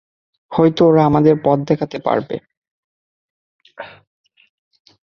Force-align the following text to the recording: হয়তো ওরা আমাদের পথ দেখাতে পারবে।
হয়তো 0.51 0.81
ওরা 0.87 1.01
আমাদের 1.05 1.35
পথ 1.43 1.59
দেখাতে 1.69 1.97
পারবে। 1.99 2.35